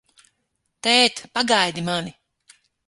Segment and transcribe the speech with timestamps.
[0.87, 2.19] Tēt, pagaidi mani!